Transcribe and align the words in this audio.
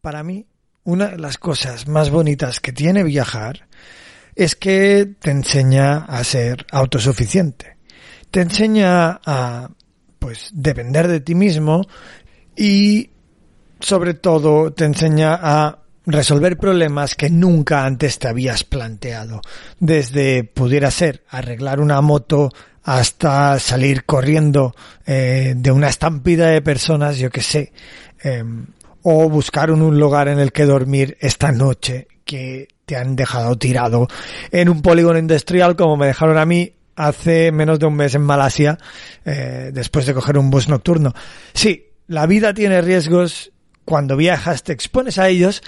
Para 0.00 0.22
mí, 0.22 0.46
una 0.84 1.08
de 1.08 1.18
las 1.18 1.36
cosas 1.36 1.86
más 1.86 2.08
bonitas 2.08 2.60
que 2.60 2.72
tiene 2.72 3.04
viajar 3.04 3.68
es 4.34 4.56
que 4.56 5.06
te 5.20 5.30
enseña 5.30 5.98
a 5.98 6.24
ser 6.24 6.64
autosuficiente. 6.72 7.77
Te 8.30 8.40
enseña 8.40 9.20
a, 9.24 9.70
pues, 10.18 10.50
depender 10.52 11.08
de 11.08 11.20
ti 11.20 11.34
mismo 11.34 11.86
y, 12.56 13.10
sobre 13.80 14.14
todo, 14.14 14.72
te 14.72 14.84
enseña 14.84 15.38
a 15.40 15.78
resolver 16.08 16.56
problemas 16.56 17.14
que 17.14 17.28
nunca 17.28 17.84
antes 17.84 18.18
te 18.18 18.28
habías 18.28 18.64
planteado. 18.64 19.42
Desde 19.78 20.42
pudiera 20.42 20.90
ser 20.90 21.22
arreglar 21.28 21.80
una 21.80 22.00
moto 22.00 22.50
hasta 22.82 23.58
salir 23.58 24.04
corriendo 24.04 24.74
eh, 25.06 25.52
de 25.54 25.70
una 25.70 25.88
estampida 25.88 26.48
de 26.48 26.62
personas, 26.62 27.18
yo 27.18 27.28
que 27.28 27.42
sé, 27.42 27.72
em, 28.22 28.66
o 29.02 29.28
buscar 29.28 29.70
un 29.70 30.00
lugar 30.00 30.28
en 30.28 30.38
el 30.38 30.52
que 30.52 30.64
dormir 30.64 31.18
esta 31.20 31.52
noche 31.52 32.08
que 32.24 32.68
te 32.86 32.96
han 32.96 33.14
dejado 33.14 33.58
tirado 33.58 34.08
en 34.50 34.70
un 34.70 34.80
polígono 34.80 35.18
industrial 35.18 35.76
como 35.76 35.98
me 35.98 36.06
dejaron 36.06 36.38
a 36.38 36.46
mí 36.46 36.72
hace 36.98 37.52
menos 37.52 37.78
de 37.78 37.86
un 37.86 37.94
mes 37.94 38.14
en 38.14 38.22
Malasia 38.22 38.76
eh, 39.24 39.70
después 39.72 40.04
de 40.04 40.14
coger 40.14 40.36
un 40.36 40.50
bus 40.50 40.68
nocturno. 40.68 41.14
Sí, 41.54 41.86
la 42.08 42.26
vida 42.26 42.52
tiene 42.52 42.80
riesgos, 42.80 43.52
cuando 43.84 44.16
viajas 44.16 44.64
te 44.64 44.72
expones 44.72 45.16
a 45.18 45.28
ellos, 45.28 45.62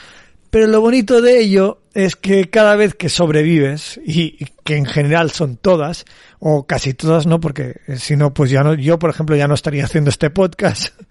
pero 0.51 0.67
lo 0.67 0.81
bonito 0.81 1.23
de 1.23 1.39
ello 1.39 1.83
es 1.95 2.17
que 2.17 2.51
cada 2.51 2.75
vez 2.75 2.95
que 2.95 3.09
sobrevives, 3.09 4.01
y 4.05 4.45
que 4.65 4.77
en 4.77 4.85
general 4.85 5.31
son 5.31 5.57
todas, 5.57 6.05
o 6.41 6.67
casi 6.67 6.93
todas, 6.93 7.27
¿no? 7.27 7.39
Porque 7.39 7.77
eh, 7.87 7.97
si 7.97 8.17
no, 8.17 8.35
pues 8.35 8.51
ya 8.51 8.65
no, 8.65 8.75
yo 8.75 8.99
por 8.99 9.11
ejemplo 9.11 9.37
ya 9.37 9.47
no 9.47 9.55
estaría 9.55 9.85
haciendo 9.85 10.11
este 10.11 10.31
podcast. 10.31 10.89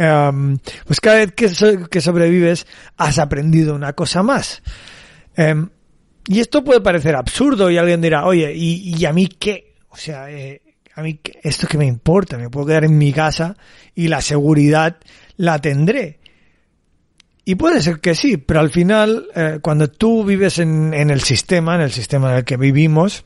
Em, 0.00 0.58
pues 0.86 1.00
cada 1.00 1.16
vez 1.16 1.32
que, 1.32 2.00
sobrevives 2.00 2.68
has 2.96 3.18
aprendido 3.18 3.74
una 3.74 3.94
cosa 3.94 4.22
más. 4.22 4.62
Em, 5.34 5.70
y 6.30 6.40
esto 6.40 6.62
puede 6.62 6.82
parecer 6.82 7.16
absurdo 7.16 7.70
y 7.70 7.78
alguien 7.78 8.02
dirá, 8.02 8.26
oye, 8.26 8.52
¿y, 8.54 9.02
a 9.06 9.14
mí 9.14 9.28
qué? 9.28 9.76
O 9.88 9.96
sea, 9.96 10.30
eh, 10.30 10.60
a 10.94 11.00
mí 11.00 11.18
esto 11.42 11.66
que 11.66 11.78
me 11.78 11.86
importa, 11.86 12.36
me 12.36 12.50
puedo 12.50 12.66
quedar 12.66 12.84
en 12.84 12.98
mi 12.98 13.14
casa 13.14 13.56
y 13.94 14.08
la 14.08 14.20
seguridad 14.20 14.98
la 15.38 15.58
tendré. 15.58 16.18
Y 17.46 17.54
puede 17.54 17.80
ser 17.80 18.00
que 18.00 18.14
sí, 18.14 18.36
pero 18.36 18.60
al 18.60 18.68
final, 18.68 19.26
eh, 19.34 19.60
cuando 19.62 19.88
tú 19.88 20.22
vives 20.22 20.58
en, 20.58 20.92
el 20.92 21.22
sistema, 21.22 21.76
en 21.76 21.80
el 21.80 21.92
sistema 21.92 22.32
en 22.32 22.36
el 22.36 22.44
que 22.44 22.58
vivimos, 22.58 23.24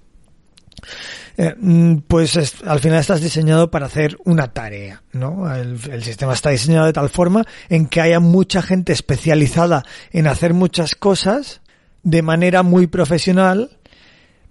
eh, 1.37 1.57
mm, 1.59 2.03
pues 2.07 2.37
al 2.65 2.79
final 2.79 3.01
estás 3.01 3.21
diseñado 3.21 3.69
para 3.69 3.87
hacer 3.87 4.17
una 4.27 4.53
tarea, 4.53 5.03
¿no? 5.11 5.53
El, 5.53 6.05
sistema 6.05 6.35
está 6.35 6.51
diseñado 6.51 6.87
de 6.87 6.93
tal 6.93 7.09
forma 7.09 7.45
en 7.69 7.87
que 7.87 8.01
haya 8.01 8.21
mucha 8.21 8.63
gente 8.63 8.93
especializada 8.93 9.83
en 10.13 10.29
hacer 10.29 10.55
muchas 10.55 10.95
cosas 10.95 11.63
de 12.03 12.23
manera 12.23 12.63
muy 12.63 12.87
profesional, 12.87 13.79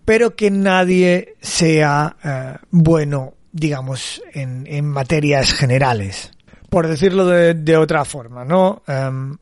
pero 0.06 0.36
que 0.36 0.52
nadie 0.52 1.36
sea 1.42 2.16
eh, 2.24 2.58
bueno, 2.72 3.34
digamos, 3.52 4.22
en, 4.34 4.66
en, 4.68 4.86
materias 4.86 5.54
generales. 5.54 6.32
Por 6.70 6.88
decirlo 6.88 7.26
de, 7.26 7.54
de 7.54 7.78
otra 7.78 8.06
forma, 8.06 8.46
¿no? 8.46 8.82
Em, 8.88 9.38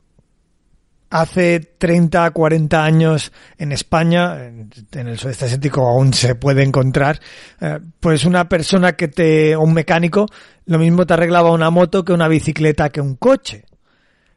hace 1.10 1.60
30, 1.60 2.30
40 2.30 2.84
años 2.84 3.32
en 3.58 3.72
España, 3.72 4.46
en, 4.46 4.70
el 4.92 5.18
sudeste 5.18 5.46
asiático 5.46 5.86
aún 5.86 6.14
se 6.14 6.36
puede 6.36 6.62
encontrar, 6.62 7.20
eh, 7.60 7.80
pues 7.98 8.24
una 8.24 8.48
persona 8.48 8.92
que 8.92 9.08
te, 9.08 9.56
un 9.56 9.74
mecánico, 9.74 10.26
lo 10.66 10.78
mismo 10.78 11.06
te 11.06 11.14
arreglaba 11.14 11.52
una 11.52 11.70
moto 11.70 12.04
que 12.04 12.12
una 12.12 12.28
bicicleta 12.28 12.90
que 12.90 13.00
un 13.00 13.16
coche. 13.16 13.64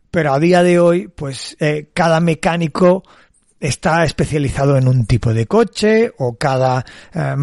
Pero 0.09 0.31
a 0.31 0.39
día 0.39 0.61
de 0.61 0.79
hoy, 0.79 1.07
pues 1.07 1.57
eh, 1.59 1.89
cada 1.93 2.19
mecánico 2.19 3.03
está 3.63 4.03
especializado 4.03 4.77
en 4.77 4.89
un 4.89 5.05
tipo 5.05 5.33
de 5.33 5.47
coche 5.47 6.11
o 6.17 6.35
cada 6.35 6.83
eh, 7.13 7.33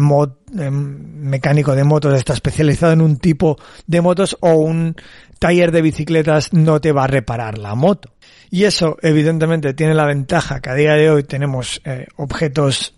mecánico 0.69 1.75
de 1.75 1.83
motos 1.83 2.13
está 2.13 2.33
especializado 2.33 2.93
en 2.93 3.01
un 3.01 3.17
tipo 3.17 3.57
de 3.87 4.01
motos 4.01 4.37
o 4.39 4.53
un 4.53 4.95
taller 5.39 5.71
de 5.71 5.81
bicicletas 5.81 6.53
no 6.53 6.79
te 6.79 6.91
va 6.91 7.05
a 7.05 7.07
reparar 7.07 7.57
la 7.57 7.73
moto. 7.73 8.13
Y 8.51 8.65
eso, 8.65 8.97
evidentemente, 9.01 9.73
tiene 9.73 9.95
la 9.95 10.05
ventaja 10.05 10.59
que 10.59 10.69
a 10.69 10.75
día 10.75 10.93
de 10.93 11.09
hoy 11.09 11.23
tenemos 11.23 11.81
eh, 11.85 12.05
objetos, 12.17 12.93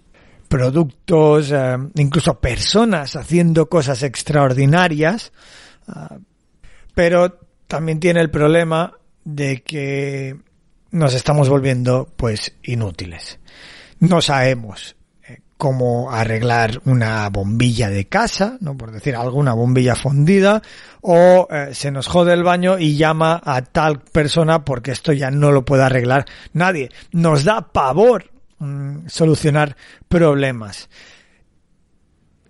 productos, 0.49 1.49
eh, 1.53 1.77
incluso 1.95 2.41
personas 2.41 3.15
haciendo 3.15 3.69
cosas 3.69 4.03
extraordinarias, 4.03 5.31
ah, 5.87 6.17
pero 6.93 7.39
también 7.67 8.01
tiene 8.01 8.19
el 8.19 8.29
problema 8.29 8.97
de 9.23 9.63
que 9.63 10.35
nos 10.93 11.13
estamos 11.15 11.49
volviendo, 11.49 12.07
pues, 12.15 12.53
inútiles. 12.63 13.39
No 13.99 14.21
sabemos 14.21 14.95
como 15.57 16.11
arreglar 16.11 16.81
una 16.85 17.29
bombilla 17.29 17.89
de 17.89 18.05
casa, 18.05 18.57
no 18.59 18.75
por 18.77 18.91
decir 18.91 19.15
alguna 19.15 19.53
bombilla 19.53 19.95
fundida, 19.95 20.61
o 21.01 21.47
eh, 21.49 21.69
se 21.73 21.89
nos 21.89 22.07
jode 22.07 22.33
el 22.33 22.43
baño 22.43 22.77
y 22.77 22.97
llama 22.97 23.41
a 23.43 23.61
tal 23.61 24.01
persona 24.01 24.65
porque 24.65 24.91
esto 24.91 25.13
ya 25.13 25.31
no 25.31 25.51
lo 25.51 25.63
puede 25.63 25.83
arreglar 25.83 26.25
nadie. 26.51 26.91
Nos 27.11 27.43
da 27.43 27.71
pavor 27.71 28.29
mm, 28.59 29.07
solucionar 29.07 29.75
problemas. 30.07 30.89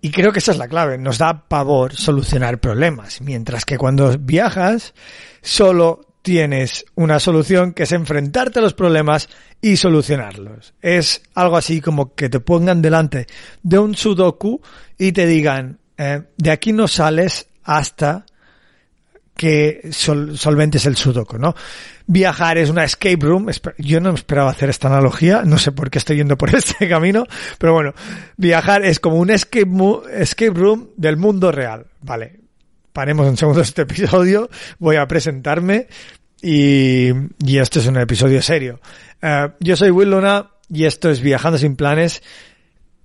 Y 0.01 0.11
creo 0.11 0.33
que 0.33 0.39
esa 0.39 0.51
es 0.51 0.57
la 0.57 0.67
clave, 0.67 0.97
nos 0.97 1.17
da 1.19 1.47
pavor 1.47 1.93
solucionar 1.95 2.59
problemas, 2.59 3.21
mientras 3.21 3.63
que 3.63 3.77
cuando 3.77 4.17
viajas 4.17 4.93
solo 5.41 6.12
tienes 6.23 6.85
una 6.95 7.19
solución 7.19 7.73
que 7.73 7.83
es 7.83 7.91
enfrentarte 7.91 8.59
a 8.59 8.61
los 8.61 8.73
problemas 8.73 9.29
y 9.61 9.77
solucionarlos. 9.77 10.73
Es 10.81 11.21
algo 11.35 11.57
así 11.57 11.81
como 11.81 12.15
que 12.15 12.29
te 12.29 12.39
pongan 12.39 12.81
delante 12.81 13.27
de 13.61 13.77
un 13.77 13.93
sudoku 13.93 14.61
y 14.97 15.11
te 15.11 15.27
digan, 15.27 15.79
eh, 15.97 16.23
de 16.37 16.51
aquí 16.51 16.73
no 16.73 16.87
sales 16.87 17.47
hasta 17.63 18.25
que 19.35 19.89
solventes 19.91 20.85
el 20.85 20.95
sudoku, 20.95 21.37
¿no? 21.37 21.55
Viajar 22.05 22.57
es 22.57 22.69
una 22.69 22.85
escape 22.85 23.17
room. 23.19 23.49
Yo 23.77 23.99
no 23.99 24.11
esperaba 24.11 24.51
hacer 24.51 24.69
esta 24.69 24.87
analogía, 24.87 25.43
no 25.43 25.57
sé 25.57 25.71
por 25.71 25.89
qué 25.89 25.97
estoy 25.97 26.17
yendo 26.17 26.37
por 26.37 26.55
este 26.55 26.87
camino, 26.87 27.25
pero 27.57 27.73
bueno, 27.73 27.93
viajar 28.37 28.85
es 28.85 28.99
como 28.99 29.17
un 29.17 29.29
escape, 29.29 29.69
escape 30.13 30.53
room 30.53 30.89
del 30.95 31.17
mundo 31.17 31.51
real. 31.51 31.87
Vale, 32.01 32.42
paremos 32.93 33.27
un 33.27 33.35
segundo 33.35 33.61
este 33.61 33.81
episodio, 33.81 34.49
voy 34.79 34.95
a 34.95 35.07
presentarme 35.07 35.87
y, 36.41 37.09
y 37.45 37.57
este 37.57 37.79
es 37.79 37.87
un 37.87 37.97
episodio 37.97 38.41
serio. 38.41 38.79
Uh, 39.21 39.51
yo 39.59 39.75
soy 39.75 39.89
Will 39.89 40.11
Luna 40.11 40.51
y 40.69 40.85
esto 40.85 41.09
es 41.09 41.19
Viajando 41.21 41.57
sin 41.57 41.75
planes. 41.75 42.21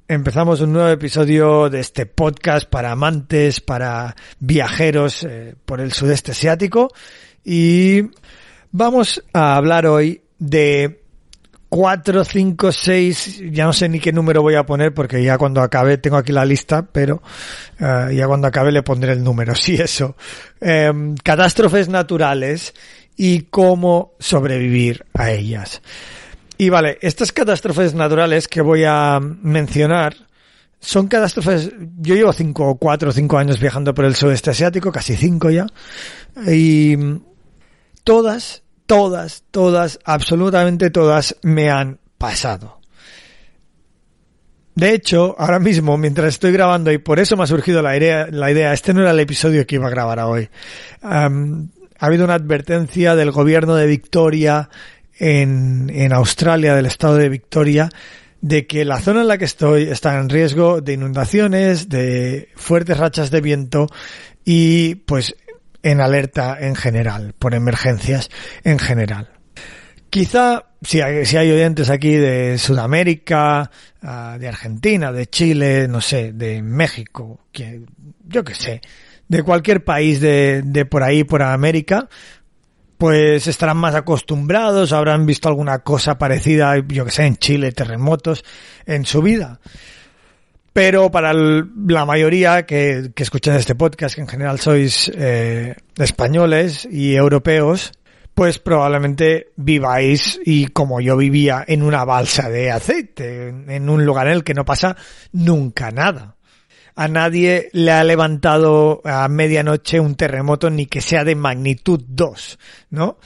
Empezamos 0.06 0.60
un 0.60 0.72
nuevo 0.72 0.88
episodio 0.88 1.68
de 1.68 1.80
este 1.80 2.06
podcast 2.06 2.68
para 2.68 2.92
amantes, 2.92 3.60
para 3.60 4.16
viajeros 4.38 5.22
eh, 5.24 5.54
por 5.64 5.80
el 5.80 5.92
sudeste 5.92 6.32
asiático 6.32 6.90
y 7.44 8.02
vamos 8.70 9.22
a 9.32 9.56
hablar 9.56 9.86
hoy 9.86 10.22
de 10.38 11.02
4, 11.68 12.24
5, 12.24 12.72
6, 12.72 13.42
ya 13.52 13.64
no 13.66 13.72
sé 13.72 13.88
ni 13.88 14.00
qué 14.00 14.12
número 14.12 14.40
voy 14.40 14.54
a 14.54 14.64
poner 14.64 14.94
porque 14.94 15.22
ya 15.22 15.36
cuando 15.36 15.60
acabe, 15.60 15.98
tengo 15.98 16.16
aquí 16.16 16.32
la 16.32 16.44
lista, 16.44 16.86
pero 16.90 17.22
uh, 17.80 18.10
ya 18.10 18.26
cuando 18.26 18.46
acabe 18.46 18.72
le 18.72 18.82
pondré 18.82 19.12
el 19.12 19.22
número, 19.22 19.54
sí 19.56 19.74
eso. 19.74 20.16
Um, 20.60 21.14
catástrofes 21.16 21.88
naturales 21.88 22.74
y 23.16 23.42
cómo 23.42 24.14
sobrevivir 24.18 25.04
a 25.12 25.30
ellas. 25.30 25.82
Y 26.56 26.70
vale, 26.70 26.98
estas 27.02 27.32
catástrofes 27.32 27.94
naturales 27.94 28.48
que 28.48 28.62
voy 28.62 28.84
a 28.86 29.20
mencionar 29.20 30.16
son 30.80 31.08
catástrofes, 31.08 31.72
yo 31.98 32.14
llevo 32.14 32.32
cinco, 32.32 32.76
cuatro 32.78 33.10
o 33.10 33.12
cinco 33.12 33.36
años 33.36 33.60
viajando 33.60 33.92
por 33.92 34.04
el 34.04 34.14
sudeste 34.14 34.50
asiático, 34.50 34.92
casi 34.92 35.16
cinco 35.16 35.50
ya, 35.50 35.66
y 36.46 36.96
todas 38.04 38.62
todas, 38.88 39.44
todas, 39.50 40.00
absolutamente 40.04 40.90
todas 40.90 41.36
me 41.42 41.70
han 41.70 42.00
pasado. 42.16 42.80
De 44.74 44.94
hecho, 44.94 45.36
ahora 45.38 45.60
mismo, 45.60 45.98
mientras 45.98 46.28
estoy 46.28 46.52
grabando, 46.52 46.90
y 46.90 46.98
por 46.98 47.18
eso 47.18 47.36
me 47.36 47.42
ha 47.42 47.46
surgido 47.46 47.82
la 47.82 47.96
idea, 47.96 48.28
la 48.30 48.50
idea 48.50 48.72
este 48.72 48.94
no 48.94 49.02
era 49.02 49.10
el 49.10 49.20
episodio 49.20 49.66
que 49.66 49.74
iba 49.74 49.88
a 49.88 49.90
grabar 49.90 50.20
hoy, 50.20 50.48
ha 51.02 51.28
habido 51.98 52.24
una 52.24 52.34
advertencia 52.34 53.14
del 53.14 53.30
gobierno 53.30 53.74
de 53.74 53.86
Victoria 53.86 54.70
en, 55.18 55.90
en 55.92 56.12
Australia, 56.12 56.74
del 56.74 56.86
estado 56.86 57.16
de 57.16 57.28
Victoria, 57.28 57.90
de 58.40 58.66
que 58.66 58.84
la 58.84 59.00
zona 59.00 59.20
en 59.20 59.28
la 59.28 59.36
que 59.36 59.44
estoy 59.44 59.82
está 59.82 60.18
en 60.18 60.30
riesgo 60.30 60.80
de 60.80 60.94
inundaciones, 60.94 61.88
de 61.88 62.48
fuertes 62.54 62.96
rachas 62.96 63.30
de 63.30 63.40
viento 63.40 63.88
y 64.44 64.94
pues 64.94 65.34
en 65.82 66.00
alerta 66.00 66.56
en 66.60 66.74
general, 66.74 67.34
por 67.38 67.54
emergencias 67.54 68.30
en 68.64 68.78
general. 68.78 69.30
Quizá 70.10 70.64
si 70.82 71.00
hay, 71.00 71.26
si 71.26 71.36
hay 71.36 71.50
oyentes 71.50 71.90
aquí 71.90 72.12
de 72.12 72.56
Sudamérica, 72.58 73.70
ah, 74.02 74.36
de 74.38 74.48
Argentina, 74.48 75.12
de 75.12 75.26
Chile, 75.26 75.86
no 75.88 76.00
sé, 76.00 76.32
de 76.32 76.62
México, 76.62 77.40
que, 77.52 77.82
yo 78.26 78.44
qué 78.44 78.54
sé, 78.54 78.80
de 79.28 79.42
cualquier 79.42 79.84
país 79.84 80.20
de, 80.20 80.62
de 80.64 80.86
por 80.86 81.02
ahí, 81.02 81.24
por 81.24 81.42
América, 81.42 82.08
pues 82.96 83.46
estarán 83.46 83.76
más 83.76 83.94
acostumbrados, 83.94 84.92
habrán 84.92 85.26
visto 85.26 85.48
alguna 85.48 85.80
cosa 85.80 86.18
parecida, 86.18 86.74
yo 86.88 87.04
que 87.04 87.10
sé, 87.10 87.26
en 87.26 87.36
Chile, 87.36 87.72
terremotos, 87.72 88.44
en 88.86 89.04
su 89.04 89.22
vida. 89.22 89.60
Pero 90.78 91.10
para 91.10 91.32
la 91.32 92.04
mayoría 92.04 92.64
que, 92.64 93.10
que 93.12 93.24
escuchan 93.24 93.56
este 93.56 93.74
podcast, 93.74 94.14
que 94.14 94.20
en 94.20 94.28
general 94.28 94.60
sois 94.60 95.10
eh, 95.12 95.74
españoles 95.96 96.86
y 96.88 97.16
europeos, 97.16 97.90
pues 98.32 98.60
probablemente 98.60 99.48
viváis 99.56 100.38
y 100.44 100.68
como 100.68 101.00
yo 101.00 101.16
vivía 101.16 101.64
en 101.66 101.82
una 101.82 102.04
balsa 102.04 102.48
de 102.48 102.70
aceite, 102.70 103.48
en 103.48 103.90
un 103.90 104.06
lugar 104.06 104.28
en 104.28 104.34
el 104.34 104.44
que 104.44 104.54
no 104.54 104.64
pasa 104.64 104.96
nunca 105.32 105.90
nada. 105.90 106.36
A 106.94 107.08
nadie 107.08 107.70
le 107.72 107.90
ha 107.90 108.04
levantado 108.04 109.00
a 109.04 109.26
medianoche 109.26 109.98
un 109.98 110.14
terremoto 110.14 110.70
ni 110.70 110.86
que 110.86 111.00
sea 111.00 111.24
de 111.24 111.34
magnitud 111.34 112.04
2, 112.06 112.58
¿no? 112.90 113.18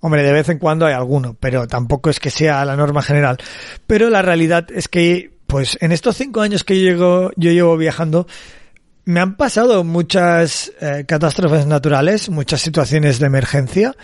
Hombre, 0.00 0.24
de 0.24 0.32
vez 0.32 0.48
en 0.48 0.58
cuando 0.58 0.86
hay 0.86 0.94
alguno, 0.94 1.36
pero 1.38 1.68
tampoco 1.68 2.10
es 2.10 2.18
que 2.18 2.30
sea 2.30 2.64
la 2.64 2.74
norma 2.74 3.00
general. 3.00 3.38
Pero 3.86 4.10
la 4.10 4.22
realidad 4.22 4.66
es 4.72 4.88
que, 4.88 5.35
pues, 5.46 5.78
en 5.80 5.92
estos 5.92 6.16
cinco 6.16 6.40
años 6.40 6.64
que 6.64 6.80
yo 6.80 6.90
llevo, 6.90 7.30
yo 7.36 7.50
llevo 7.52 7.76
viajando, 7.76 8.26
me 9.04 9.20
han 9.20 9.36
pasado 9.36 9.84
muchas 9.84 10.72
eh, 10.80 11.04
catástrofes 11.06 11.66
naturales, 11.66 12.28
muchas 12.28 12.60
situaciones 12.60 13.18
de 13.18 13.26
emergencia, 13.26 13.94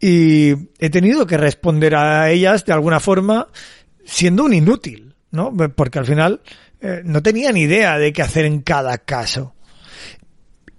y 0.00 0.52
he 0.78 0.90
tenido 0.90 1.26
que 1.26 1.36
responder 1.36 1.94
a 1.94 2.30
ellas 2.30 2.64
de 2.64 2.72
alguna 2.72 3.00
forma 3.00 3.48
siendo 4.04 4.44
un 4.44 4.54
inútil, 4.54 5.14
¿no? 5.30 5.52
Porque 5.76 5.98
al 5.98 6.06
final 6.06 6.40
eh, 6.80 7.02
no 7.04 7.22
tenía 7.22 7.52
ni 7.52 7.62
idea 7.62 7.98
de 7.98 8.12
qué 8.12 8.22
hacer 8.22 8.44
en 8.44 8.62
cada 8.62 8.98
caso. 8.98 9.54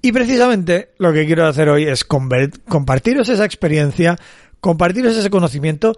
Y 0.01 0.11
precisamente 0.11 0.89
lo 0.97 1.13
que 1.13 1.25
quiero 1.25 1.47
hacer 1.47 1.69
hoy 1.69 1.85
es 1.85 2.03
compartiros 2.03 3.29
esa 3.29 3.45
experiencia, 3.45 4.17
compartiros 4.59 5.15
ese 5.15 5.29
conocimiento, 5.29 5.95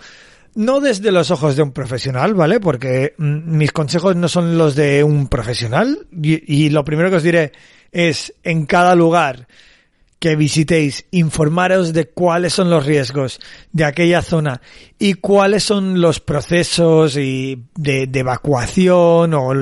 no 0.56 0.80
desde 0.80 1.12
los 1.12 1.32
ojos 1.32 1.56
de 1.56 1.64
un 1.64 1.72
profesional, 1.72 2.34
¿vale? 2.34 2.60
Porque 2.60 3.14
mm, 3.18 3.58
mis 3.58 3.72
consejos 3.72 4.16
no 4.16 4.28
son 4.28 4.58
los 4.58 4.76
de 4.76 5.04
un 5.04 5.28
profesional 5.28 6.08
y, 6.12 6.70
lo 6.70 6.84
primero 6.84 7.10
que 7.10 7.18
os 7.18 7.24
diré 7.24 7.52
es 7.92 8.34
en 8.44 8.66
cada 8.66 8.96
lugar 8.96 9.48
que 10.20 10.36
visitéis, 10.38 11.06
informaros 11.12 11.92
de 11.92 12.06
cuáles 12.06 12.54
son 12.54 12.70
los 12.70 12.86
riesgos 12.86 13.42
de 13.74 13.84
aquella 13.84 14.22
zona 14.22 14.62
y 14.98 15.16
cuáles 15.16 15.64
son 15.64 16.00
los 16.00 16.22
procesos 16.22 17.18
y 17.18 17.66
de, 17.76 18.10
evacuación 18.14 19.34
o 19.34 19.54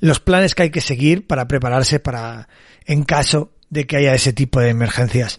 los 0.00 0.20
planes 0.20 0.54
que 0.54 0.62
hay 0.64 0.70
que 0.70 0.80
seguir 0.80 1.26
para 1.26 1.46
prepararse 1.46 2.00
para 2.00 2.48
en 2.86 3.02
caso 3.02 3.52
de 3.68 3.86
que 3.86 3.98
haya 3.98 4.14
ese 4.14 4.32
tipo 4.32 4.60
de 4.60 4.70
emergencias. 4.70 5.38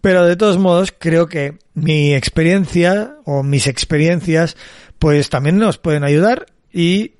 Pero 0.00 0.24
de 0.26 0.36
todos 0.36 0.58
modos, 0.58 0.94
creo 0.96 1.28
que 1.28 1.58
mi 1.74 2.14
experiencia 2.14 3.16
o 3.24 3.42
mis 3.42 3.66
experiencias 3.66 4.56
pues 4.98 5.28
también 5.28 5.58
nos 5.58 5.78
pueden 5.78 6.04
ayudar 6.04 6.46
y 6.72 7.14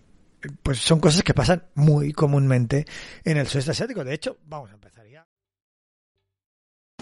pues 0.63 0.79
son 0.79 1.01
cosas 1.01 1.23
que 1.23 1.35
pasan 1.35 1.65
muy 1.75 2.13
comúnmente 2.13 2.87
en 3.25 3.37
el 3.37 3.47
sudeste 3.47 3.73
asiático. 3.73 4.05
De 4.05 4.15
hecho, 4.15 4.39
vamos 4.47 4.71
a 4.71 4.75
empezar. 4.75 4.97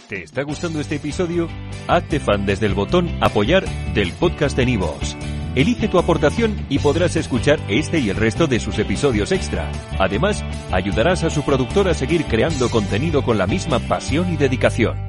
¿Te 0.08 0.22
está 0.22 0.42
gustando 0.42 0.80
este 0.80 0.96
episodio? 0.96 1.48
Hazte 1.88 2.20
fan 2.20 2.44
desde 2.44 2.66
el 2.66 2.74
botón 2.74 3.08
Apoyar 3.22 3.64
del 3.94 4.12
podcast 4.12 4.54
de 4.54 4.66
Nivos. 4.66 5.16
Elige 5.54 5.88
tu 5.88 5.98
aportación 5.98 6.66
y 6.68 6.78
podrás 6.78 7.16
escuchar 7.16 7.58
este 7.68 8.00
y 8.00 8.10
el 8.10 8.16
resto 8.16 8.46
de 8.46 8.60
sus 8.60 8.78
episodios 8.78 9.32
extra. 9.32 9.70
Además, 9.98 10.44
ayudarás 10.72 11.24
a 11.24 11.30
su 11.30 11.42
productor 11.42 11.88
a 11.88 11.94
seguir 11.94 12.26
creando 12.26 12.68
contenido 12.68 13.22
con 13.22 13.38
la 13.38 13.46
misma 13.46 13.78
pasión 13.78 14.30
y 14.30 14.36
dedicación. 14.36 15.03